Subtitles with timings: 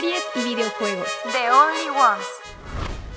[0.00, 1.08] series y videojuegos.
[1.32, 2.45] The Only Ones.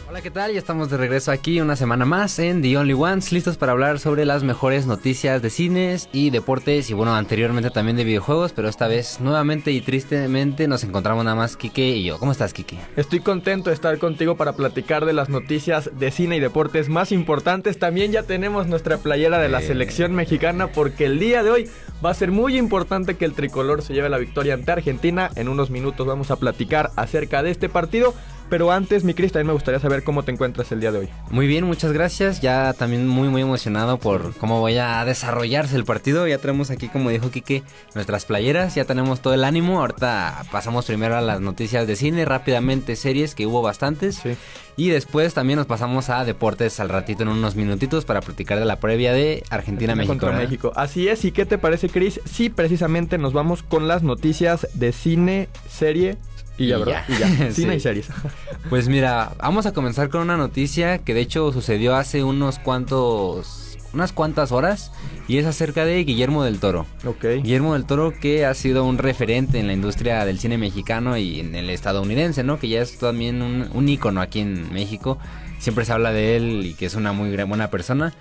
[0.09, 0.51] Hola, ¿qué tal?
[0.51, 3.99] Ya estamos de regreso aquí una semana más en The Only Ones, listos para hablar
[3.99, 8.67] sobre las mejores noticias de cines y deportes y bueno, anteriormente también de videojuegos, pero
[8.67, 12.17] esta vez nuevamente y tristemente nos encontramos nada más Kike y yo.
[12.17, 12.79] ¿Cómo estás, Kike?
[12.95, 17.11] Estoy contento de estar contigo para platicar de las noticias de cine y deportes más
[17.11, 17.77] importantes.
[17.77, 19.67] También ya tenemos nuestra playera de la Eh.
[19.67, 21.69] selección mexicana porque el día de hoy
[22.03, 25.29] va a ser muy importante que el tricolor se lleve la victoria ante Argentina.
[25.35, 28.15] En unos minutos vamos a platicar acerca de este partido.
[28.49, 31.09] Pero antes, mi Cris, también me gustaría saber cómo te encuentras el día de hoy.
[31.29, 32.41] Muy bien, muchas gracias.
[32.41, 36.27] Ya también muy muy emocionado por cómo vaya a desarrollarse el partido.
[36.27, 39.79] Ya tenemos aquí, como dijo Kike, nuestras playeras, ya tenemos todo el ánimo.
[39.81, 44.15] Ahorita pasamos primero a las noticias de cine, rápidamente series, que hubo bastantes.
[44.15, 44.35] Sí.
[44.77, 48.65] Y después también nos pasamos a deportes al ratito en unos minutitos para platicar de
[48.65, 50.13] la previa de Argentina-México.
[50.13, 50.43] contra ¿verdad?
[50.43, 50.71] México.
[50.75, 52.21] Así es, ¿y qué te parece, Chris?
[52.23, 56.17] Sí, precisamente nos vamos con las noticias de cine, serie
[56.59, 57.03] y ya, Y ¿verdad?
[57.07, 57.15] ya.
[57.15, 57.51] Y ya.
[57.51, 57.77] Cine Sí.
[57.77, 58.07] y series.
[58.69, 63.77] Pues mira, vamos a comenzar con una noticia que de hecho sucedió hace unos cuantos,
[63.93, 64.91] unas cuantas horas
[65.27, 66.85] y es acerca de Guillermo del Toro.
[67.05, 67.23] ok.
[67.41, 71.39] Guillermo del Toro que ha sido un referente en la industria del cine mexicano y
[71.39, 72.59] en el estadounidense, ¿no?
[72.59, 75.17] Que ya es también un, un ícono aquí en México.
[75.59, 78.13] Siempre se habla de él y que es una muy buena persona.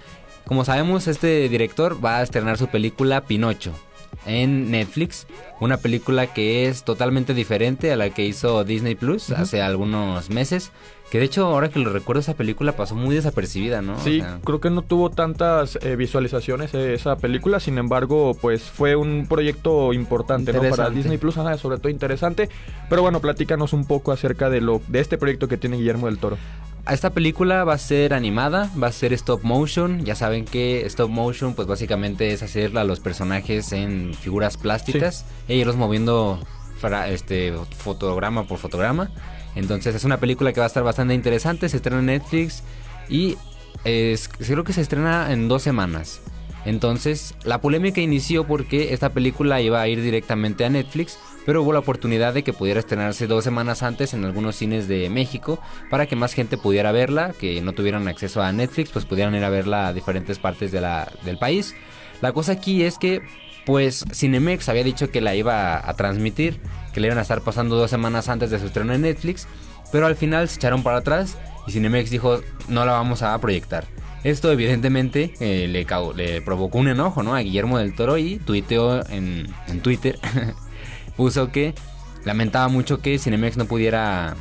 [0.47, 3.75] Como sabemos, este director va a estrenar su película Pinocho
[4.27, 5.27] en Netflix.
[5.61, 10.71] Una película que es totalmente diferente a la que hizo Disney Plus hace algunos meses.
[11.11, 13.95] Que de hecho, ahora que lo recuerdo, esa película pasó muy desapercibida, ¿no?
[13.95, 18.37] O Sí, sea, creo que no tuvo tantas eh, visualizaciones eh, esa película, sin embargo,
[18.39, 20.61] pues fue un proyecto importante, ¿no?
[20.69, 20.91] Para.
[20.91, 22.51] Disney Plus, ajá, sobre todo interesante.
[22.91, 26.19] Pero bueno, platícanos un poco acerca de lo de este proyecto que tiene Guillermo del
[26.19, 26.37] Toro.
[26.91, 30.05] Esta película va a ser animada, va a ser stop motion.
[30.05, 35.25] Ya saben que stop motion, pues básicamente es hacer a los personajes en figuras plásticas
[35.49, 36.41] e irlos moviendo
[36.81, 39.11] fra- este, fotograma por fotograma.
[39.55, 41.69] Entonces es una película que va a estar bastante interesante.
[41.69, 42.63] Se estrena en Netflix
[43.09, 43.37] y
[43.85, 46.21] es- creo que se estrena en dos semanas.
[46.65, 51.19] Entonces la polémica inició porque esta película iba a ir directamente a Netflix,
[51.49, 55.09] pero hubo la oportunidad de que pudiera estrenarse dos semanas antes en algunos cines de
[55.09, 59.35] México para que más gente pudiera verla, que no tuvieran acceso a Netflix, pues pudieran
[59.35, 61.75] ir a verla a diferentes partes de la- del país.
[62.21, 63.23] La cosa aquí es que,
[63.65, 66.61] pues, Cinemex había dicho que la iba a, transmitir,
[66.93, 69.49] que le iban a estar pasando dos semanas antes de su estreno en Netflix,
[69.91, 73.87] pero al final se echaron para atrás y Cinemex dijo, no la vamos a proyectar.
[74.23, 77.35] Esto evidentemente eh, le, provocó un enojo ¿no?
[77.35, 79.47] a Guillermo del Toro y tuiteó en
[79.81, 80.19] Twitter,
[81.19, 81.75] puso que
[82.25, 84.37] lamentaba mucho que Cinemex no pudiera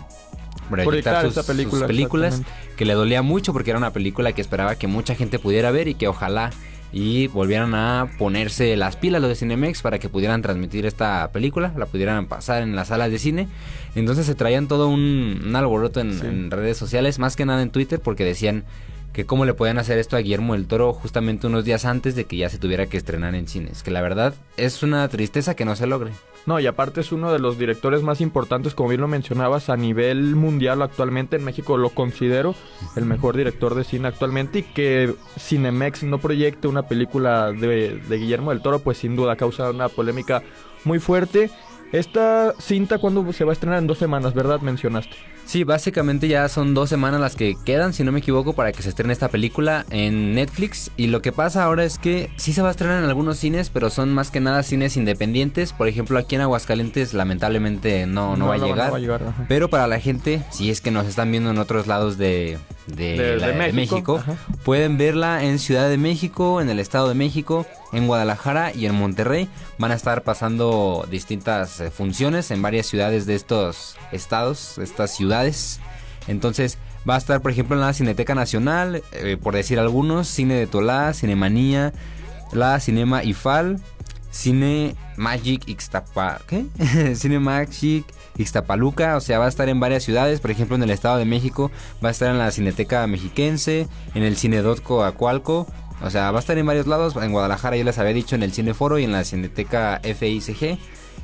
[0.69, 2.41] proyectar sus, películas,
[2.75, 5.87] que le dolía mucho porque era una película que esperaba que mucha gente pudiera ver
[5.87, 6.51] y que ojalá
[6.93, 11.73] y volvieran a ponerse las pilas los de Cinemex para que pudieran transmitir esta película,
[11.75, 13.47] la pudieran pasar en las salas de cine.
[13.95, 16.25] Entonces se traían todo un, un alboroto en, Sí.
[16.25, 18.63] en redes sociales, más que nada en Twitter, porque decían
[19.13, 22.25] que cómo le podían hacer esto a Guillermo del Toro justamente unos días antes de
[22.25, 23.81] que ya se tuviera que estrenar en cines.
[23.81, 26.11] Que la verdad es una tristeza que no se logre.
[26.47, 29.75] No, y aparte es uno de los directores más importantes, como bien lo mencionabas, a
[29.75, 31.35] nivel mundial actualmente.
[31.35, 32.55] En México lo considero
[32.95, 38.17] el mejor director de cine actualmente y que Cinemex no proyecte una película de, de
[38.17, 40.41] Guillermo del Toro, pues sin duda causa una polémica
[40.85, 41.51] muy fuerte.
[41.91, 43.79] Esta cinta, cuando se va a estrenar?
[43.79, 44.59] En dos semanas, ¿verdad?
[44.61, 45.15] Mencionaste.
[45.45, 48.81] Sí, básicamente ya son dos semanas las que quedan, si no me equivoco, para que
[48.83, 50.91] se estrene esta película en Netflix.
[50.97, 53.69] Y lo que pasa ahora es que sí se va a estrenar en algunos cines,
[53.69, 55.71] pero son más que nada cines independientes.
[55.71, 58.87] Por ejemplo, aquí en Aguascalientes lamentablemente no, no, va a llegar.
[58.87, 59.45] No va a llegar, ajá.
[59.47, 63.17] Pero para la gente, si es que nos están viendo en otros lados de, de,
[63.17, 64.23] De- la- de de México,
[64.63, 68.95] pueden verla en Ciudad de México, en el Estado de México, en Guadalajara y en
[68.95, 69.47] Monterrey.
[69.77, 75.79] Van a estar pasando distintas eh, funciones en varias ciudades de estos estados, estas ciudades.
[76.27, 76.77] Entonces
[77.09, 80.67] va a estar, por ejemplo, en la Cineteca Nacional, eh, por decir algunos, Cine de
[80.67, 81.93] Tolá, Cinemanía,
[82.51, 83.79] la Cinema IFAL,
[84.31, 86.41] Cine Magic Ixtapa...
[86.47, 86.65] ¿Qué?
[87.15, 88.05] Cine Magic
[88.37, 91.25] Ixtapaluca, o sea, va a estar en varias ciudades, por ejemplo, en el Estado de
[91.25, 91.71] México,
[92.03, 95.67] va a estar en la Cineteca Mexiquense, en el Cine Dotco Acualco,
[96.01, 98.43] o sea, va a estar en varios lados, en Guadalajara ya les había dicho, en
[98.43, 100.77] el Cineforo y en la Cineteca FICG,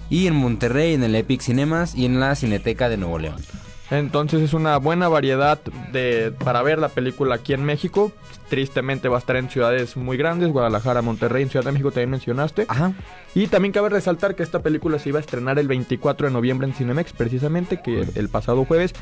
[0.09, 3.41] y en Monterrey, en el Epic Cinemas y en la Cineteca de Nuevo León.
[3.91, 5.59] Entonces es una buena variedad
[5.91, 8.11] de para ver la película aquí en México.
[8.49, 12.11] Tristemente va a estar en ciudades muy grandes, Guadalajara, Monterrey, en Ciudad de México también
[12.11, 12.65] mencionaste.
[12.67, 12.93] Ajá.
[13.35, 16.67] Y también cabe resaltar que esta película se iba a estrenar el 24 de noviembre
[16.67, 18.93] en Cinemex, precisamente, que el pasado jueves.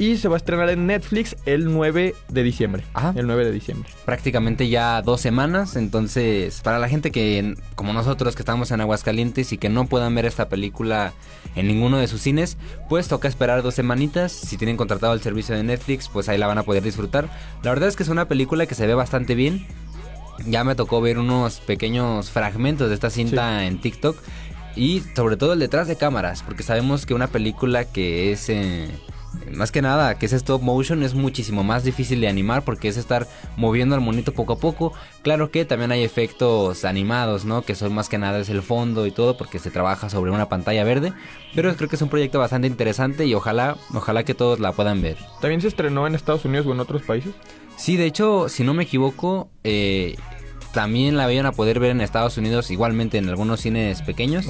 [0.00, 2.84] Y se va a estrenar en Netflix el 9 de diciembre.
[2.94, 3.12] Ajá.
[3.14, 3.90] El 9 de diciembre.
[4.06, 5.76] prácticamente ya dos semanas.
[5.76, 10.14] Entonces, para la gente que, como nosotros, que estamos en Aguascalientes y que no puedan
[10.14, 11.12] ver esta película
[11.54, 12.56] en ninguno de sus cines,
[12.88, 14.32] pues toca esperar dos semanitas.
[14.32, 17.28] Si tienen contratado el servicio de Netflix, pues ahí la van a poder disfrutar.
[17.62, 19.66] La verdad es que es una película que se ve bastante bien.
[20.46, 24.16] Ya me tocó ver unos pequeños fragmentos de esta cinta en TikTok.
[24.76, 28.48] Y sobre todo el detrás de cámaras, porque sabemos que una película que es...
[28.48, 28.88] eh,
[29.52, 32.96] más que nada, que es stop motion, es muchísimo más difícil de animar porque es
[32.96, 34.92] estar moviendo al monito poco a poco.
[35.22, 37.62] Claro que también hay efectos animados, ¿no?
[37.62, 40.48] Que son más que nada es el fondo y todo porque se trabaja sobre una
[40.48, 41.12] pantalla verde.
[41.54, 45.02] Pero creo que es un proyecto bastante interesante y ojalá, ojalá que todos la puedan
[45.02, 45.16] ver.
[45.40, 47.34] ¿También se estrenó en Estados Unidos o en otros países?
[47.76, 50.16] Sí, de hecho, si no me equivoco, eh,
[50.72, 54.46] también la vayan a poder ver en Estados Unidos, igualmente en algunos cines pequeños.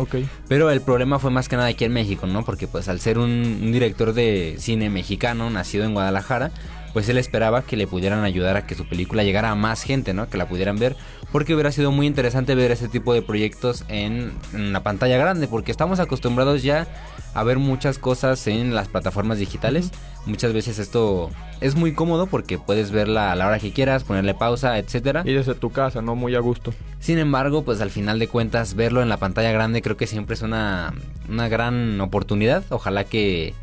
[0.49, 2.44] Pero el problema fue más que nada aquí en México, ¿no?
[2.44, 3.31] Porque pues al ser un,
[3.62, 6.50] un director de cine mexicano, nacido en Guadalajara,
[6.92, 10.14] pues él esperaba que le pudieran ayudar a que su película llegara a más gente,
[10.14, 10.28] ¿no?
[10.28, 10.96] Que la pudieran ver.
[11.32, 15.46] Porque hubiera sido muy interesante ver ese tipo de proyectos en, en la pantalla grande.
[15.46, 16.88] Porque estamos acostumbrados ya
[17.34, 19.90] a ver muchas cosas en las plataformas digitales.
[20.26, 24.34] Muchas veces esto es muy cómodo porque puedes verla a la hora que quieras, ponerle
[24.34, 25.22] pausa, etcétera.
[25.25, 26.16] Y desde tu casa, ¿no?
[26.16, 26.75] Muy a gusto.
[26.98, 30.34] Sin embargo, pues al final de cuentas, verlo en la pantalla grande creo que siempre
[30.34, 30.92] es una,
[31.28, 32.64] una gran oportunidad.
[32.70, 33.54] Ojalá que,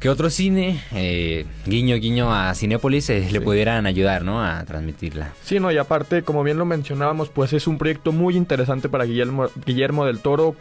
[0.00, 4.44] que otro cine, eh, guiño guiño a Cinépolis, eh, le pudieran ayudar, ¿no?
[4.44, 5.32] A transmitirla.
[5.42, 9.04] Sí, no, y aparte, como bien lo mencionábamos, pues es un proyecto muy interesante para
[9.04, 10.54] Guillermo, Guillermo del Toro.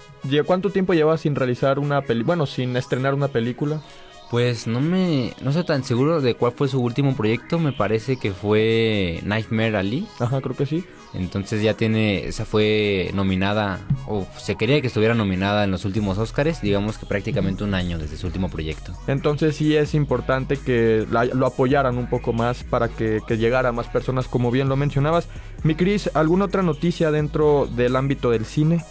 [0.45, 3.81] ¿Cuánto tiempo lleva sin realizar una peli, bueno, sin estrenar una película?
[4.29, 7.59] Pues no me, no estoy tan seguro de cuál fue su último proyecto.
[7.59, 10.05] Me parece que fue Nightmare Ali.
[10.19, 10.83] Ajá, creo que sí.
[11.13, 16.17] Entonces ya tiene, esa fue nominada, o se quería que estuviera nominada en los últimos
[16.17, 18.91] Oscars, digamos que prácticamente un año desde su último proyecto.
[19.07, 23.69] Entonces sí es importante que la- lo apoyaran un poco más para que, que llegara
[23.69, 25.29] a más personas, como bien lo mencionabas.
[25.63, 28.83] Mi Cris, ¿alguna otra noticia dentro del ámbito del cine?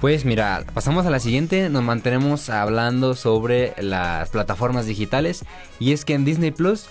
[0.00, 5.44] Pues mira, pasamos a la siguiente, nos mantenemos hablando sobre las plataformas digitales.
[5.78, 6.88] Y es que en Disney Plus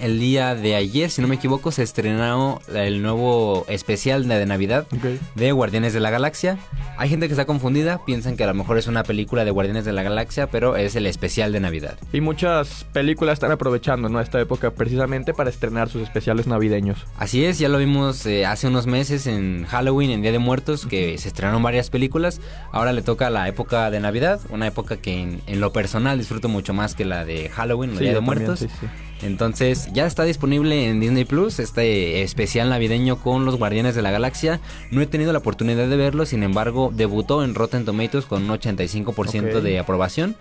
[0.00, 4.86] el día de ayer, si no me equivoco, se estrenó el nuevo especial de Navidad
[5.34, 6.58] de Guardianes de la Galaxia.
[6.96, 9.84] Hay gente que está confundida, piensan que a lo mejor es una película de Guardianes
[9.84, 11.98] de la Galaxia, pero es el especial de Navidad.
[12.12, 14.20] Y muchas películas están aprovechando ¿no?
[14.20, 17.04] esta época precisamente para estrenar sus especiales navideños.
[17.18, 20.86] Así es, ya lo vimos eh, hace unos meses en Halloween, en Día de Muertos,
[20.86, 22.40] que se estrenaron varias películas.
[22.72, 26.48] Ahora le toca la época de Navidad, una época que en, en lo personal disfruto
[26.48, 28.58] mucho más que la de Halloween o Sí, Día de también, Muertos.
[28.60, 28.86] sí, sí.
[29.22, 34.10] Entonces ya está disponible en Disney Plus este especial navideño con los Guardianes de la
[34.10, 34.60] Galaxia.
[34.90, 38.50] No he tenido la oportunidad de verlo, sin embargo debutó en Rotten Tomatoes con un
[38.58, 39.62] 85% Ok.
[39.62, 40.36] de aprobación.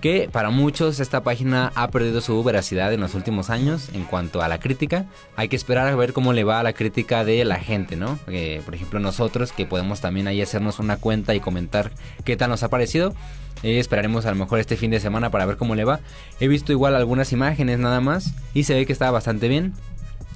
[0.00, 4.42] Que para muchos esta página ha perdido su veracidad en los últimos años en cuanto
[4.42, 5.06] a la crítica.
[5.36, 8.18] Hay que esperar a ver cómo le va a la crítica de la gente, ¿no?
[8.26, 11.90] Eh, por ejemplo nosotros que podemos también ahí hacernos una cuenta y comentar
[12.24, 13.14] qué tal nos ha parecido.
[13.62, 16.00] Eh, esperaremos a lo mejor este fin de semana para ver cómo le va.
[16.38, 19.72] He visto igual algunas imágenes nada más y se ve que está bastante bien.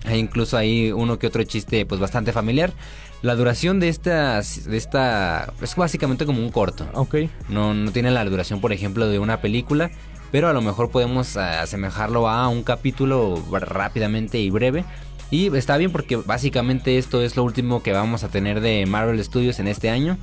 [0.04, 2.72] Hay incluso ahí uno que otro chiste pues bastante familiar.
[3.20, 6.87] La duración de esta, de esta es básicamente como un corto.
[6.94, 7.17] Ok.
[7.49, 9.91] No, no tiene la duración, por ejemplo, de una película,
[10.31, 14.85] pero a lo mejor podemos eh, asemejarlo a un capítulo rápidamente y breve.
[15.31, 19.23] Y está bien porque básicamente esto es lo último que vamos a tener de Marvel
[19.23, 20.17] Studios en este año.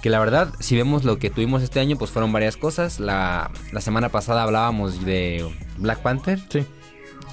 [0.00, 3.00] Que la verdad, si vemos lo que tuvimos este año, pues fueron varias cosas.
[3.00, 5.44] La, la semana pasada hablábamos de
[5.76, 6.40] Black Panther.
[6.48, 6.64] Sí.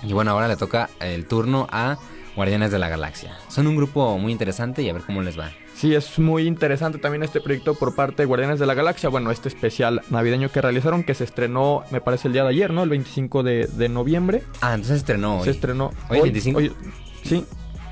[0.02, 1.98] Y bueno, ahora le toca el turno a
[2.36, 3.38] Guardianes de la Galaxia.
[3.50, 5.52] Son un grupo muy interesante y a ver cómo les va.
[5.76, 9.10] Sí, es muy interesante también este proyecto por parte de Guardianes de la Galaxia.
[9.10, 12.72] Bueno, este especial navideño que realizaron, que se estrenó, me parece, el día de ayer,
[12.72, 12.84] ¿no?
[12.84, 14.44] El 25 de, de noviembre.
[14.62, 15.44] Ah, entonces estrenó hoy.
[15.46, 15.92] Se estrenó.
[16.10, 16.60] ¿Hoy es 25?
[16.60, 16.72] hoy-
[17.24, 17.46] sí,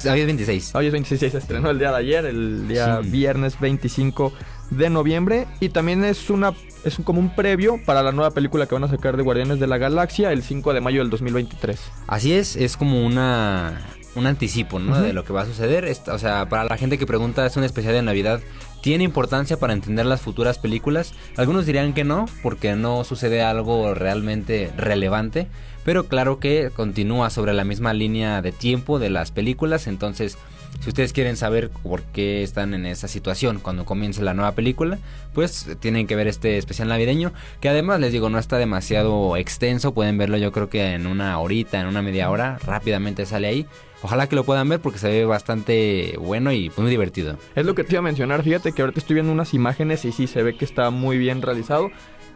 [0.05, 0.75] Hoy es 26.
[0.75, 3.09] hoy es 26, se estrenó el día de ayer, el día Sí.
[3.09, 4.33] viernes 25
[4.69, 5.47] de noviembre.
[5.61, 8.89] Y también es una es como un previo para la nueva película que van a
[8.89, 11.79] sacar de Guardianes de la Galaxia el 5 de mayo del 2023.
[12.07, 13.79] Así es, es como una
[14.15, 15.01] un anticipo, ¿no?
[15.01, 15.91] De lo que va a suceder.
[16.11, 18.41] O sea, para la gente que pregunta, es un especial de Navidad.
[18.81, 21.13] ¿Tiene importancia para entender las futuras películas?
[21.37, 25.47] Algunos dirían que no, porque no sucede algo realmente relevante.
[25.85, 29.87] Pero claro que continúa sobre la misma línea de tiempo de las películas.
[29.87, 30.37] Entonces,
[30.81, 34.99] si ustedes quieren saber por qué están en esa situación cuando comience la nueva película,
[35.33, 37.31] pues tienen que ver este especial navideño.
[37.61, 39.93] Que además les digo, no está demasiado extenso.
[39.93, 42.59] Pueden verlo yo creo que en una horita, en una media hora.
[42.65, 43.65] Rápidamente sale ahí.
[44.03, 47.37] Ojalá que lo puedan ver porque se ve bastante bueno y muy divertido.
[47.55, 50.11] Es lo que te iba a mencionar, fíjate que ahorita estoy viendo unas imágenes y
[50.11, 51.89] sí se ve que está muy bien realizado.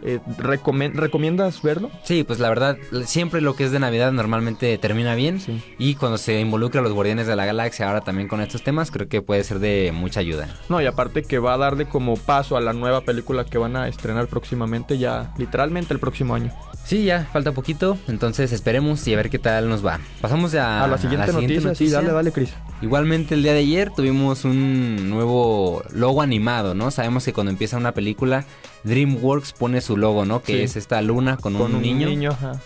[0.04, 1.90] Eh, ¿Recomiendas verlo?
[2.04, 5.42] Sí, pues la verdad, siempre lo que es de Navidad normalmente termina bien.
[5.78, 8.92] Y cuando se involucra a los Guardianes de la Galaxia, ahora también con estos temas,
[8.92, 10.48] creo que puede ser de mucha ayuda.
[10.70, 13.76] No, y aparte que va a darle como paso a la nueva película que van
[13.76, 16.54] a estrenar próximamente, ya literalmente el próximo año.
[16.86, 20.00] Sí, ya falta poquito, entonces esperemos y a ver qué tal nos va.
[20.22, 21.76] Pasamos a, a la siguiente, noticia.
[21.76, 22.54] Sí, dale, dale, Cris.
[22.82, 26.92] Igualmente el día de ayer tuvimos un nuevo logo animado, ¿no?
[26.92, 28.46] Sabemos que cuando empieza una película,
[28.84, 30.42] DreamWorks pone su logo, ¿no?
[30.42, 32.10] Que es esta luna con, un, niño,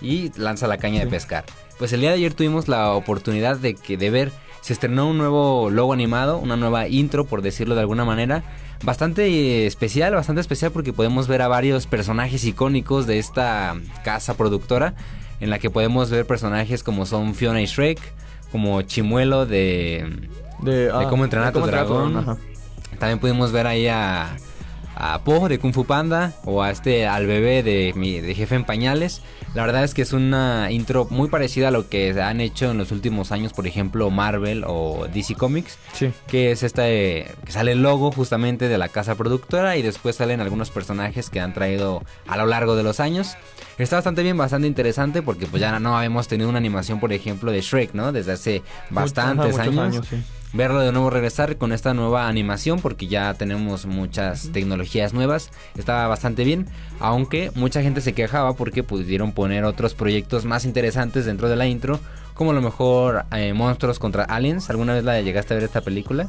[0.01, 1.45] y lanza la caña de pescar.
[1.79, 5.17] Pues el día de ayer tuvimos la oportunidad de, que, de ver, se estrenó un
[5.17, 8.43] nuevo logo animado, una nueva intro, por decirlo de alguna manera
[8.83, 14.95] bastante especial, bastante especial porque podemos ver a varios personajes icónicos de esta casa productora
[15.39, 17.99] en la que podemos ver personajes como son Fiona y Shrek,
[18.51, 20.29] como Chimuelo de,
[20.61, 22.37] de, ah, cómo entrenar a tu dragón.
[22.99, 24.37] También pudimos ver ahí a,
[24.95, 28.55] a Po de Kung Fu Panda o a este al bebé de, mi, de jefe
[28.55, 29.21] en pañales.
[29.53, 32.77] La verdad es que es una intro muy parecida a lo que han hecho en
[32.77, 35.77] los últimos años, por ejemplo, Marvel o DC Comics.
[35.93, 36.12] Sí.
[36.27, 40.39] Que es esta que sale el logo justamente de la casa productora y después salen
[40.39, 43.36] algunos personajes que han traído a lo largo de los años.
[43.77, 47.51] Está bastante bien, bastante interesante porque pues ya no habíamos tenido una animación, por ejemplo,
[47.51, 48.12] de Shrek, ¿no?
[48.12, 50.01] Desde hace bastantes años.
[50.53, 55.50] Verlo de nuevo regresar con esta nueva animación porque ya tenemos muchas tecnologías nuevas.
[55.77, 56.67] Estaba bastante bien,
[57.00, 61.67] aunque mucha gente se quejaba porque pudieron poner otros proyectos más interesantes dentro de la
[61.67, 62.00] intro,
[62.34, 64.70] como a lo mejor eh, Monstruos contra Aliens.
[64.70, 66.27] ¿Alguna vez la llegaste a ver esta película?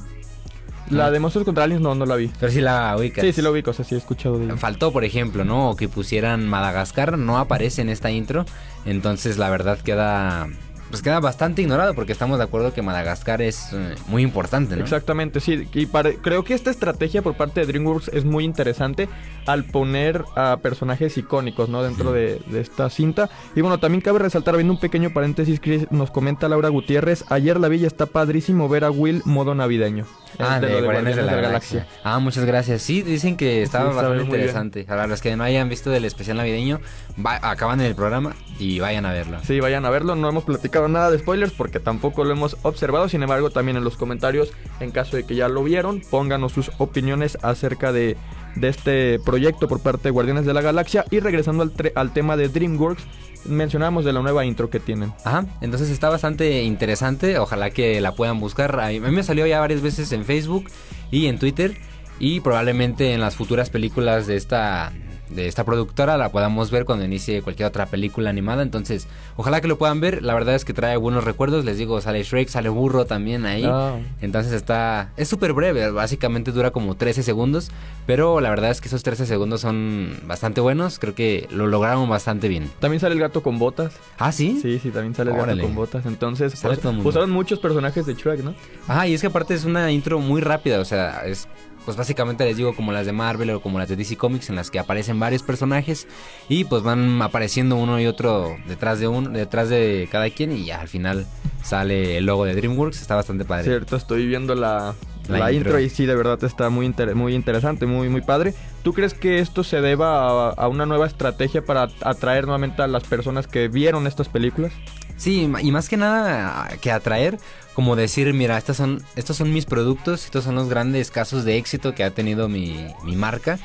[0.90, 2.30] La de Monstruos contra Aliens no, no la vi.
[2.38, 3.24] Pero sí la ubicas.
[3.24, 4.56] Sí, sí la ubico, o sea, sí he escuchado de ella.
[4.56, 5.70] Faltó, por ejemplo, ¿no?
[5.70, 8.44] O que pusieran Madagascar, no aparece en esta intro.
[8.84, 10.48] Entonces, la verdad queda
[10.92, 14.82] pues queda bastante ignorado porque estamos de acuerdo que Madagascar es eh, muy importante, ¿no?
[14.82, 15.66] Exactamente, sí.
[15.72, 19.08] Y creo que esta estrategia por parte de DreamWorks es muy interesante
[19.46, 21.82] al poner a personajes icónicos, ¿no?
[21.82, 23.30] Dentro de, esta cinta.
[23.56, 27.58] Y bueno, también cabe resaltar, viendo un pequeño paréntesis, Chris, nos comenta Laura Gutiérrez, ayer
[27.58, 30.04] la villa está padrísimo ver a Will modo navideño.
[30.38, 31.86] Ah, de, de, de, la, Galaxia.
[32.04, 32.82] Ah, muchas gracias.
[32.82, 34.84] Sí, dicen que estaba bastante interesante.
[34.84, 36.80] Para los que no hayan visto del especial navideño,
[37.24, 39.38] acaban en el programa y vayan a verlo.
[39.44, 40.16] Sí, vayan a verlo.
[40.16, 43.08] No hemos platicado nada de spoilers porque tampoco lo hemos observado.
[43.08, 46.70] Sin embargo, también en los comentarios, en caso de que ya lo vieron, pónganos sus
[46.78, 48.16] opiniones acerca de,
[48.60, 51.04] este proyecto por parte de Guardianes de la Galaxia.
[51.10, 53.04] Y regresando al, al tema de DreamWorks,
[53.44, 55.12] mencionamos de la nueva intro que tienen.
[55.24, 57.38] Ajá, entonces está bastante interesante.
[57.38, 58.78] Ojalá que la puedan buscar.
[58.80, 60.66] A mí me salió ya varias veces en Facebook
[61.10, 61.76] y en Twitter.
[62.18, 64.92] Y probablemente en las futuras películas de esta
[65.34, 68.62] de esta productora la podamos ver cuando inicie cualquier otra película animada.
[68.62, 70.22] Entonces, ojalá que lo puedan ver.
[70.22, 71.64] La verdad es que trae buenos recuerdos.
[71.64, 73.64] Les digo, sale Shrek, sale Burro también ahí.
[73.66, 73.96] Ah.
[74.20, 75.12] Entonces está...
[75.16, 77.70] Es súper breve, básicamente dura como 13 segundos.
[78.06, 80.98] Pero la verdad es que esos 13 segundos son bastante buenos.
[80.98, 82.70] Creo que lo lograron bastante bien.
[82.80, 83.94] También sale el gato con botas.
[84.18, 84.58] Ah, sí.
[84.60, 86.06] Sí, sí, también sale el gato con botas.
[86.06, 88.54] Entonces, pues, usaron muchos personajes de Shrek, ¿no?
[88.88, 90.80] Ah, y es que aparte es una intro muy rápida.
[90.80, 91.48] O sea, es
[91.84, 94.56] pues básicamente les digo como las de Marvel o como las de DC Comics en
[94.56, 96.06] las que aparecen varios personajes
[96.48, 100.64] y pues van apareciendo uno y otro detrás de uno, detrás de cada quien y
[100.64, 101.26] ya al final
[101.62, 103.64] sale el logo de DreamWorks, está bastante padre.
[103.64, 104.94] Cierto, estoy viendo la,
[105.28, 105.78] la, intro.
[105.78, 108.54] y sí, de verdad está muy, muy interesante, muy, muy padre.
[108.82, 113.04] ¿Tú crees que esto se deba a, una nueva estrategia para atraer nuevamente a las
[113.04, 114.72] personas que vieron estas películas?
[115.16, 117.38] Sí, y más que nada que atraer,
[117.74, 121.56] como decir, mira, estas son, estos son mis productos, estos son los grandes casos de
[121.56, 123.58] éxito que ha tenido mi, mi marca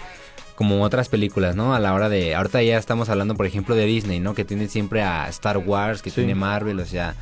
[0.55, 1.75] como otras películas, ¿no?
[1.75, 2.33] A la hora de...
[2.33, 4.33] Ahorita ya estamos hablando, por ejemplo, de Disney, ¿no?
[4.33, 7.13] Que tiene siempre a Star Wars, que tiene Marvel, o sea,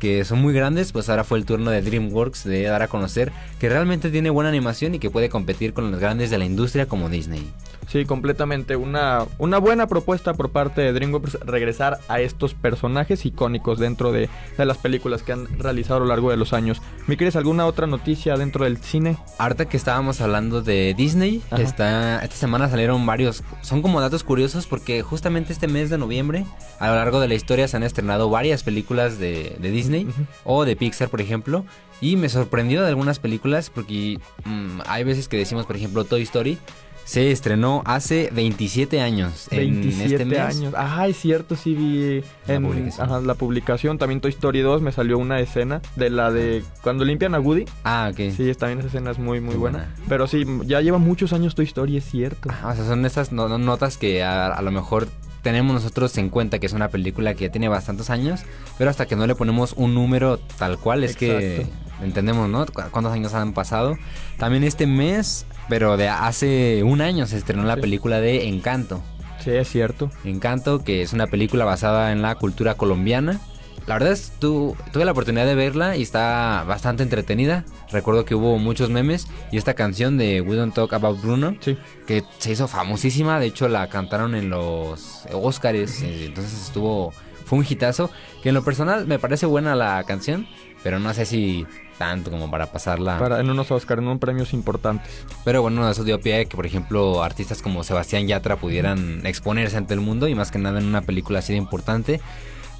[0.00, 3.30] que son muy grandes, pues ahora fue el turno de DreamWorks de dar a conocer
[3.60, 6.86] que realmente tiene buena animación y que puede competir con los grandes de la industria
[6.86, 7.48] como Disney.
[7.90, 8.76] Sí, completamente.
[8.76, 14.28] Una, una buena propuesta por parte de DreamWorks regresar a estos personajes icónicos dentro de,
[14.56, 16.80] las películas que han realizado a lo largo de los años.
[17.08, 19.16] ¿Me quieres alguna otra noticia dentro del cine?
[19.38, 24.68] Ahorita que estábamos hablando de Disney, está, esta semana salieron varios, son como datos curiosos
[24.68, 26.46] porque justamente este mes de noviembre,
[26.78, 30.06] a lo largo de la historia se han estrenado varias películas de, Disney
[30.44, 31.64] o de Pixar, por ejemplo.
[32.00, 36.22] Y me sorprendió de algunas películas porque mm, hay veces que decimos, por ejemplo, Toy
[36.22, 36.56] Story
[37.04, 39.48] se estrenó hace 27 años.
[39.50, 40.74] 27 en este años.
[40.76, 43.98] Ah, es cierto, sí vi en la publicación.
[43.98, 47.64] También Toy Story 2 me salió una escena de la de cuando limpian a Woody.
[47.84, 48.34] Ah, ok.
[48.36, 49.94] Sí, también esa escena es muy, muy buena.
[50.08, 52.48] Pero sí, ya lleva muchos años Toy Story, es cierto.
[52.50, 55.08] Ah, o sea, son esas notas que a, lo mejor
[55.42, 58.42] tenemos nosotros en cuenta que es una película que ya tiene bastantes años,
[58.78, 61.66] pero hasta que no le ponemos un número tal cual es que
[62.02, 62.66] entendemos, ¿no?
[62.66, 63.96] Cuántos años han pasado.
[64.38, 69.02] También este mes pero de hace un año se estrenó la película de Encanto.
[69.42, 70.10] Sí, es cierto.
[70.24, 73.40] Encanto, que es una película basada en la cultura colombiana.
[73.86, 77.64] La verdad es tu, tuve la oportunidad de verla y está bastante entretenida.
[77.90, 81.78] Recuerdo que hubo muchos memes y esta canción de We Don't Talk About Bruno, Sí.
[82.06, 83.40] que se hizo famosísima.
[83.40, 87.12] De hecho, la cantaron en los Oscars, eh, entonces estuvo
[87.46, 88.10] fue un hitazo.
[88.42, 90.46] Que en lo personal me parece buena la canción,
[90.82, 91.66] pero no sé si
[92.00, 93.18] tanto como para pasarla.
[93.18, 95.06] Para, en unos Oscar, en unos premios importantes.
[95.44, 99.76] Pero bueno, eso dio pie a que, por ejemplo, artistas como Sebastián Yatra pudieran exponerse
[99.76, 102.22] ante el mundo y más que nada en una película así de importante.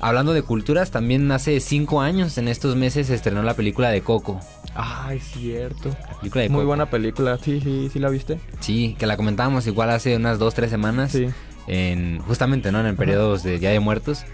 [0.01, 4.01] Hablando de culturas, también hace cinco años, en estos meses, se estrenó la película de
[4.01, 4.41] Coco.
[4.75, 5.91] Ah, es cierto.
[5.91, 6.67] La película de Muy Coco.
[6.69, 7.37] buena película.
[7.37, 8.41] Sí, sí, sí la viste.
[8.61, 11.13] Sí, que la comentábamos igual hace unas dos, tres semanas.
[11.13, 11.27] Sí.
[11.67, 12.81] En, justamente, ¿no?
[12.81, 14.25] En el periodos de Día de Muertos.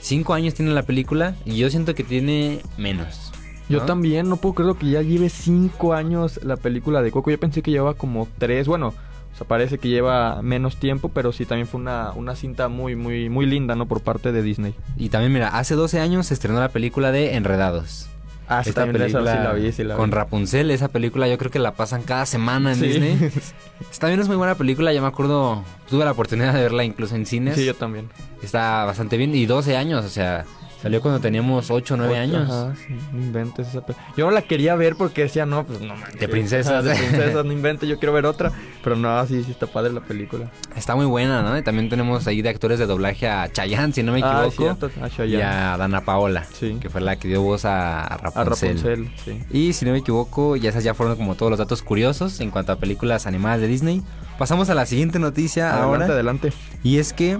[0.00, 3.32] Cinco años tiene la película y yo siento que tiene menos.
[3.68, 3.84] Yo ¿no?
[3.86, 7.30] también no puedo creer que ya lleve cinco años la película de Coco.
[7.30, 8.66] Yo pensé que llevaba como tres.
[8.66, 12.68] Bueno, o sea, parece que lleva menos tiempo, pero sí también fue una, una cinta
[12.68, 13.86] muy, muy, muy linda, ¿no?
[13.86, 14.74] Por parte de Disney.
[14.96, 18.08] Y también, mira, hace 12 años se estrenó la película de Enredados.
[18.50, 20.16] Ah, sí, Esta película sí la vi, sí la con vi.
[20.16, 22.86] Rapunzel, esa película yo creo que la pasan cada semana en Sí.
[22.86, 23.30] Disney.
[24.00, 27.26] También es muy buena película, ya me acuerdo, tuve la oportunidad de verla incluso en
[27.26, 27.56] cines.
[27.56, 28.08] Sí, yo también.
[28.42, 30.46] Está bastante bien y 12 años, o sea,
[30.82, 32.50] salió cuando teníamos 8 o 9 años.
[32.50, 35.80] Ajá, sí, no inventes esa pe- Yo no la quería ver porque decía, no, pues
[35.80, 36.20] no manches.
[36.20, 36.84] De princesas.
[36.84, 38.52] De princesas, no inventes, yo quiero ver otra.
[38.84, 40.50] Pero no, sí, sí está padre la película.
[40.76, 41.58] Está muy buena, ¿no?
[41.58, 44.78] Y también tenemos ahí de actores de doblaje a Chayanne, si no me Ah, equivoco.
[45.02, 45.42] a y Chayanne.
[45.44, 46.78] a Dana Paola, Sí.
[46.80, 48.76] que fue la que dio voz a, a A Rapunzel.
[48.78, 49.40] Rapunzel, sí.
[49.50, 52.50] Y si no me equivoco, ya esas ya fueron como todos los datos curiosos en
[52.50, 54.02] cuanto a películas animadas de Disney.
[54.38, 56.06] Pasamos a la siguiente noticia Adelante, ahora.
[56.14, 56.52] adelante.
[56.84, 57.38] Y es que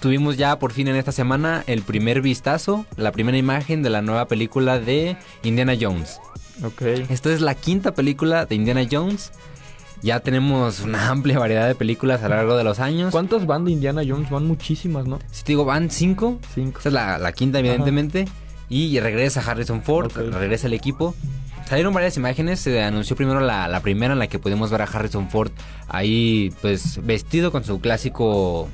[0.00, 4.02] tuvimos ya por fin en esta semana el primer vistazo, la primera imagen de la
[4.02, 6.20] nueva película de Indiana Jones.
[6.64, 6.82] Ok.
[7.10, 9.32] Esta es la quinta película de Indiana Jones.
[10.02, 13.10] Ya tenemos una amplia variedad de películas a lo largo de los años.
[13.10, 14.30] ¿Cuántas van de Indiana Jones?
[14.30, 15.18] Van muchísimas, ¿no?
[15.30, 16.38] Si te digo, van cinco.
[16.54, 16.78] Cinco.
[16.78, 18.28] Esta es la, la quinta, evidentemente.
[18.68, 21.14] Y regresa Harrison Ford, regresa el equipo.
[21.68, 24.84] Salieron varias imágenes, se anunció primero la, la primera en la que pudimos ver a
[24.84, 25.50] Harrison Ford
[25.86, 28.68] ahí pues vestido con su clásico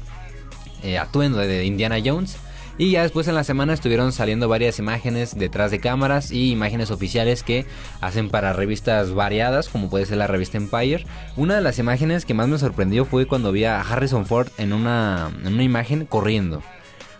[0.84, 2.36] eh, atuendo de, Indiana Jones.
[2.76, 6.90] Y ya después en la semana estuvieron saliendo varias imágenes detrás de cámaras y imágenes
[6.90, 7.66] oficiales que
[8.00, 11.06] hacen para revistas variadas, como puede ser la revista Empire.
[11.36, 14.72] Una de las imágenes que más me sorprendió fue cuando vi a Harrison Ford en
[14.72, 16.62] una, en una imagen corriendo.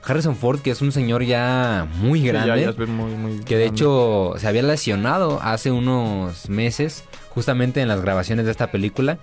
[0.06, 3.12] Harrison Ford, que es un señor ya muy Sí, grande, ya, ya se ve muy,
[3.12, 3.80] muy que de grande.
[3.80, 9.18] hecho se había lesionado hace unos meses, justamente en las grabaciones de esta película.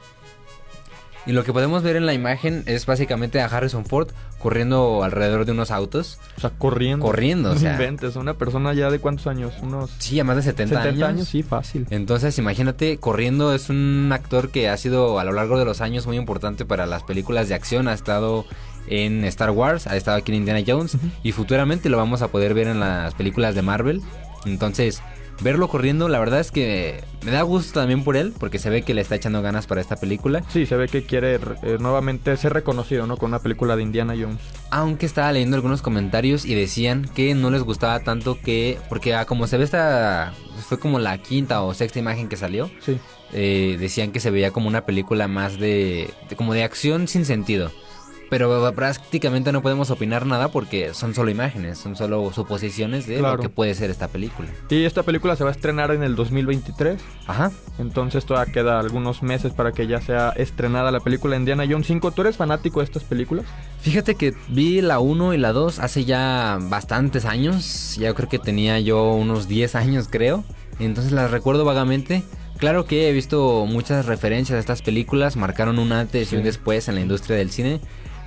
[1.27, 5.45] Y lo que podemos ver en la imagen es básicamente a Harrison Ford corriendo alrededor
[5.45, 6.17] de unos autos.
[6.35, 7.05] O sea, corriendo.
[7.05, 7.73] Corriendo, o sea.
[7.73, 9.53] inventes, una persona ya de cuántos años?
[9.61, 11.09] Unos Sí, a más de 70, 70 años.
[11.09, 11.27] años.
[11.27, 11.85] sí, fácil.
[11.91, 16.07] Entonces, imagínate, corriendo es un actor que ha sido a lo largo de los años
[16.07, 17.87] muy importante para las películas de acción.
[17.87, 18.45] Ha estado
[18.87, 22.55] en Star Wars, ha estado aquí en Indiana Jones y futuramente lo vamos a poder
[22.55, 24.01] ver en las películas de Marvel.
[24.45, 25.03] Entonces,
[25.41, 28.81] verlo corriendo, la verdad es que me da gusto también por él, porque se ve
[28.83, 30.43] que le está echando ganas para esta película.
[30.49, 33.17] Sí, se ve que quiere eh, nuevamente ser reconocido, ¿no?
[33.17, 34.37] Con una película de Indiana Jones.
[34.69, 39.25] Aunque estaba leyendo algunos comentarios y decían que no les gustaba tanto que, porque ah,
[39.25, 40.33] como se ve esta,
[40.67, 42.69] fue como la quinta o sexta imagen que salió.
[42.79, 42.97] Sí.
[43.33, 47.25] eh, decían que se veía como una película más de, de- como de acción sin
[47.25, 47.71] sentido.
[48.31, 53.35] Pero prácticamente no podemos opinar nada porque son solo imágenes, son solo suposiciones de Claro.
[53.35, 54.47] lo que puede ser esta película.
[54.69, 57.01] Y esta película se va a estrenar en el 2023.
[57.27, 57.51] Ajá.
[57.77, 62.11] Entonces todavía queda algunos meses para que ya sea estrenada la película Indiana Jones 5.
[62.11, 63.43] ¿Tú eres fanático de estas películas?
[63.81, 67.97] Fíjate que vi la 1 y la 2 hace ya bastantes años.
[67.99, 70.45] Ya creo que tenía yo unos 10 años, creo.
[70.79, 72.23] Entonces las recuerdo vagamente.
[72.59, 75.35] Claro que he visto muchas referencias a estas películas.
[75.35, 76.45] Marcaron un antes y un Sí.
[76.45, 77.81] después en la industria del cine.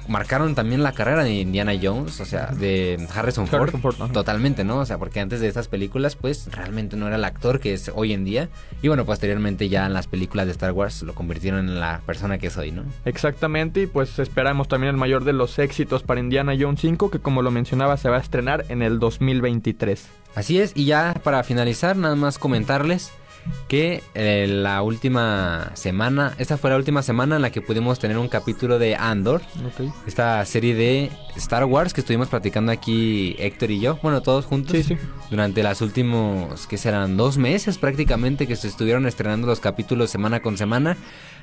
[0.08, 3.62] Marcaron también la carrera de Indiana Jones, o sea, de Harrison Ford.
[3.62, 4.12] Harrison Ford.
[4.12, 4.78] Totalmente, ¿no?
[4.78, 7.90] O sea, porque antes de estas películas, pues realmente no era el actor que es
[7.94, 8.48] hoy en día.
[8.82, 12.38] Y bueno, posteriormente ya en las películas de Star Wars lo convirtieron en la persona
[12.38, 12.84] que soy, ¿no?
[13.04, 17.18] Exactamente, y pues esperamos también el mayor de los éxitos para Indiana Jones 5, que
[17.18, 20.06] como lo mencionaba se va a estrenar en el 2023.
[20.34, 23.12] Así es, y ya para finalizar, nada más comentarles
[23.68, 28.18] que eh, la última semana, esta fue la última semana en la que pudimos tener
[28.18, 29.92] un capítulo de Andor, Ok.
[30.06, 34.72] esta serie de Star Wars que estuvimos platicando aquí Héctor y yo, bueno, todos juntos,
[34.76, 34.96] Sí, sí.
[35.30, 40.40] durante los últimos, que serán dos meses prácticamente que se estuvieron estrenando los capítulos semana
[40.40, 40.96] con semana.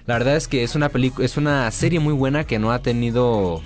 [0.07, 2.79] La verdad es que es una película, es una serie muy buena que no ha
[2.79, 3.61] tenido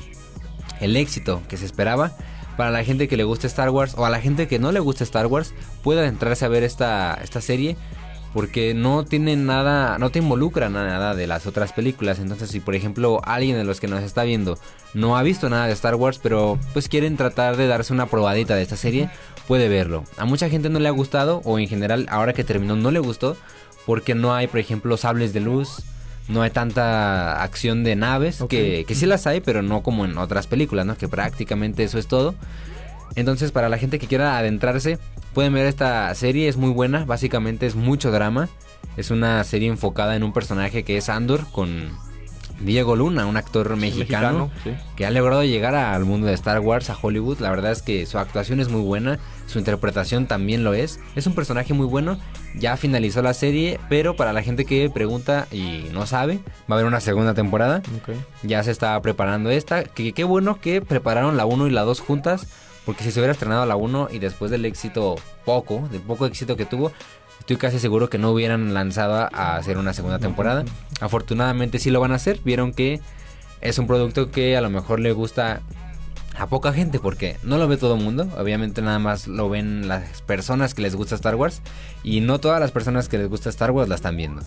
[0.82, 2.12] el éxito que se esperaba.
[2.58, 4.80] Para la gente que le gusta Star Wars o a la gente que no le
[4.80, 7.76] gusta Star Wars, puede adentrarse a ver esta, esta serie.
[8.36, 12.20] Porque no tiene nada, no te involucra nada de las otras películas.
[12.20, 14.60] Entonces, si por ejemplo alguien de los que nos está viendo
[14.94, 18.54] no ha visto nada de Star Wars, pero pues quieren tratar de darse una probadita
[18.58, 19.10] de esta serie,
[19.48, 20.04] puede verlo.
[20.18, 23.00] A mucha gente no le ha gustado, o en general, ahora que terminó, no le
[23.00, 23.38] gustó,
[23.86, 25.84] porque no hay, por ejemplo, sables de luz.
[26.28, 30.18] No hay tanta acción de naves, que, que sí las hay, pero no como en
[30.18, 30.98] otras películas, ¿no?
[30.98, 32.36] Que prácticamente eso es todo.
[33.16, 35.00] Entonces, para la gente que quiera adentrarse,
[35.36, 38.48] pueden ver esta serie, es muy buena, básicamente es mucho drama.
[38.96, 41.90] Es una serie enfocada en un personaje que es Andor con
[42.62, 44.50] Diego Luna, un actor mexicano,
[44.96, 47.40] que ha logrado llegar al mundo de Star Wars, a Hollywood.
[47.40, 51.02] La verdad es que su actuación es muy buena, su interpretación también lo es.
[51.18, 52.18] Es un personaje muy bueno.
[52.58, 56.74] Ya finalizó la serie, pero para la gente que pregunta y no sabe, va a
[56.76, 57.82] haber una segunda temporada.
[58.44, 59.84] Ya se está preparando esta.
[59.84, 62.48] Que qué bueno que prepararon la 1 y la 2 juntas
[62.86, 66.56] porque si se hubiera estrenado la 1 y después del éxito poco, del poco éxito
[66.56, 66.92] que tuvo,
[67.40, 70.64] estoy casi seguro que no hubieran lanzado a hacer una segunda temporada.
[71.02, 72.40] Afortunadamente sí lo van a hacer.
[72.44, 73.02] Vieron que
[73.62, 75.62] es un producto que a lo mejor le gusta
[76.38, 78.28] a poca gente porque no lo ve todo el mundo.
[78.38, 81.62] Obviamente nada más lo ven las personas que les gusta Star Wars
[82.04, 84.42] y no todas las personas que les gusta Star Wars la están viendo.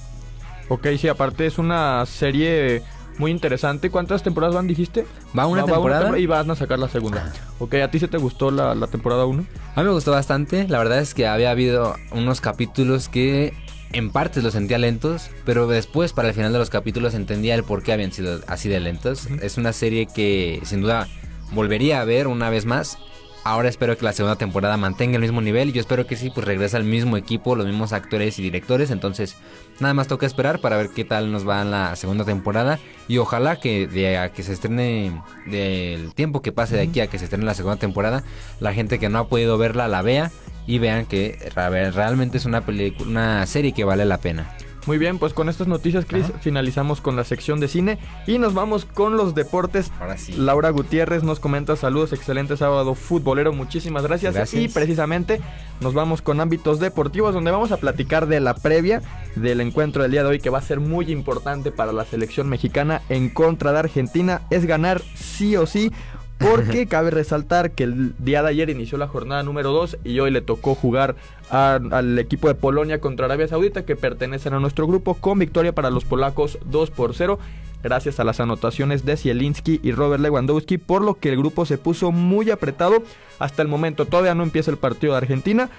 [0.69, 2.83] Ok, sí, aparte es una serie
[3.19, 3.91] muy interesante.
[3.91, 5.07] ¿Cuántas temporadas van, dijiste?
[5.37, 6.19] Va una, temporada?
[6.19, 7.33] y van a sacar la segunda.
[7.59, 9.45] Ok, ¿a ti se te gustó la, temporada 1?
[9.75, 10.67] A mí me gustó bastante.
[10.69, 13.53] La verdad es que había habido unos capítulos que
[13.93, 17.65] en parte los sentía lentos, pero después para el final de los capítulos entendía el
[17.65, 19.27] por qué habían sido así de lentos.
[19.43, 21.09] Es una serie que sin duda
[21.53, 22.99] volvería a ver una vez más
[23.45, 25.73] Ahora espero que la segunda temporada mantenga el mismo nivel.
[25.73, 28.91] Yo espero que sí, pues regresa el mismo equipo, los mismos actores y directores.
[28.91, 29.37] Entonces,
[29.81, 32.79] nada más toca esperar para ver qué tal nos va en la segunda temporada.
[33.07, 37.07] Y ojalá que de a que se estrene, del tiempo que pase de aquí a
[37.07, 38.23] que se estrene la segunda temporada,
[38.61, 40.31] la gente que no ha podido verla la vea
[40.67, 42.63] y vean que realmente es una,
[43.01, 44.55] una serie que vale la pena.
[44.89, 48.55] Muy bien, pues con estas noticias, Chris, finalizamos con la sección de cine y nos
[48.55, 49.93] vamos con los deportes.
[50.01, 50.33] Ahora sí.
[50.33, 54.33] Laura Gutiérrez nos comenta saludos, excelente sábado futbolero, muchísimas gracias.
[54.33, 54.63] gracias.
[54.63, 55.43] Y precisamente
[55.83, 59.03] nos vamos con ámbitos deportivos donde vamos a platicar de la previa
[59.37, 62.49] del encuentro del día de hoy que va a ser muy importante para la selección
[62.49, 64.41] mexicana en contra de Argentina.
[64.49, 65.93] Es ganar sí o sí
[66.39, 70.31] porque cabe resaltar que el día de ayer inició la jornada número 2 y hoy
[70.31, 71.17] le tocó jugar
[71.51, 75.91] al equipo de Polonia contra Arabia Saudita que pertenecen a nuestro grupo con victoria para
[75.91, 77.39] los polacos 2 por 0
[77.83, 81.79] gracias a las anotaciones de Zielinski y Robert Lewandowski, por lo que el grupo se
[81.79, 83.03] puso muy apretado
[83.39, 84.07] hasta el momento.
[84.07, 85.71] Todavía no empieza el partido de Argentina.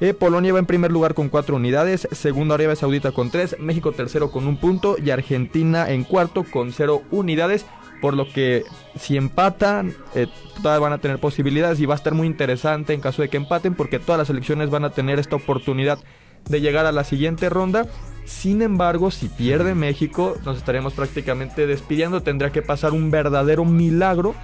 [0.00, 3.92] Eh, Polonia va en primer lugar con 4 unidades, segundo Arabia Saudita con 3, México
[3.92, 7.64] tercero con un punto y Argentina en cuarto con 0 unidades.
[8.04, 8.64] Por lo que
[9.00, 10.26] si empatan, eh,
[10.62, 13.38] todas van a tener posibilidades y va a estar muy interesante en caso de que
[13.38, 15.98] empaten porque todas las selecciones van a tener esta oportunidad
[16.46, 17.86] de llegar a la siguiente ronda.
[18.26, 22.22] Sin embargo, si pierde México, nos estaremos prácticamente despidiendo.
[22.22, 24.34] Tendría que pasar un verdadero milagro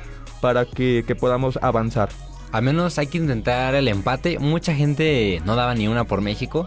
[0.41, 2.09] para que, que podamos avanzar.
[2.53, 4.39] Al menos hay que intentar el empate.
[4.39, 6.65] Mucha gente no daba ni una por México.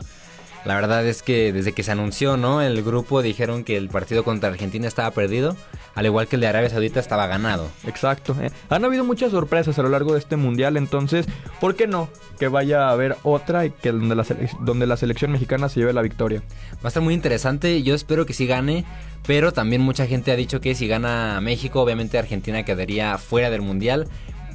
[0.66, 2.62] La verdad es que desde que se anunció, ¿no?
[2.62, 5.58] El grupo dijeron que el partido contra Argentina estaba perdido,
[5.94, 7.70] al igual que el de Arabia Saudita estaba ganado.
[7.86, 8.36] Exacto.
[8.42, 8.50] ¿eh?
[8.70, 11.26] Han habido muchas sorpresas a lo largo de este mundial, entonces,
[11.60, 12.10] ¿por qué no?
[12.40, 14.26] Que vaya a haber otra y que donde la,
[14.62, 16.42] donde la selección mexicana se lleve la victoria.
[16.76, 18.86] Va a estar muy interesante, yo espero que sí gane,
[19.28, 23.62] pero también mucha gente ha dicho que si gana México, obviamente Argentina quedaría fuera del
[23.62, 24.08] mundial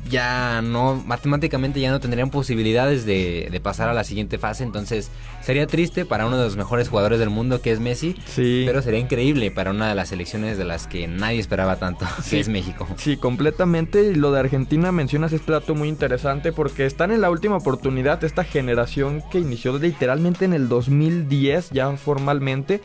[0.08, 4.64] ya no, matemáticamente ya no tendrían posibilidades de, pasar a la siguiente fase.
[4.64, 5.10] Entonces
[5.42, 8.16] sería triste para uno de los mejores jugadores del mundo que es Messi.
[8.26, 8.64] Sí.
[8.66, 12.40] Pero sería increíble para una de las selecciones de las que nadie esperaba tanto, que
[12.40, 12.86] es México.
[12.96, 14.02] Sí, completamente.
[14.02, 18.22] Y lo de Argentina mencionas este dato muy interesante porque están en la última oportunidad
[18.24, 22.80] esta generación que inició literalmente en el 2010 ya formalmente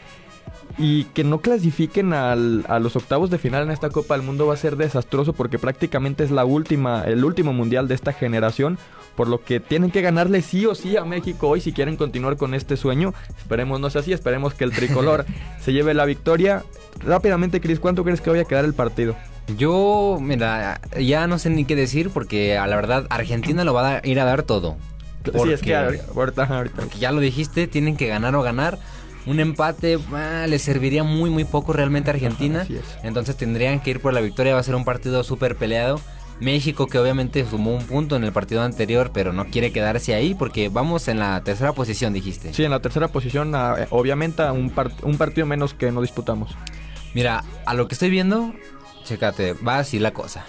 [0.77, 4.55] y que no clasifiquen a los octavos de final en esta Copa del Mundo va
[4.55, 8.77] a ser desastroso porque prácticamente es la última, el último mundial de esta generación.
[9.15, 12.35] Por lo que tienen que ganarle sí o sí a México hoy si quieren continuar
[12.35, 13.13] con este sueño.
[13.37, 15.25] Esperemos no sea así, esperemos que el tricolor
[15.61, 16.63] se lleve la victoria.
[17.05, 19.15] Rápidamente, Cris, ¿cuánto crees que vaya a quedar el partido?
[19.55, 23.97] Yo, mira, ya no sé ni qué decir porque a la verdad Argentina lo va
[23.97, 24.77] a ir a dar todo.
[25.23, 26.75] sí, es que ahorita, ahorita.
[26.75, 28.79] Porque ya lo dijiste, tienen que ganar o ganar.
[29.25, 32.65] Un empate ah, le serviría muy muy poco realmente a Argentina.
[33.03, 34.53] Entonces tendrían que ir por la victoria.
[34.53, 35.99] Va a ser un partido súper peleado.
[36.39, 40.33] México que obviamente sumó un punto en el partido anterior, pero no quiere quedarse ahí
[40.33, 42.53] porque vamos en la tercera posición, dijiste.
[42.53, 43.53] Sí, en la tercera posición,
[43.91, 46.55] obviamente un, un partido menos que no disputamos.
[47.13, 48.53] Mira, a lo que estoy viendo,
[49.05, 50.45] chécate, va así la cosa.